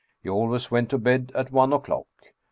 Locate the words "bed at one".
0.97-1.71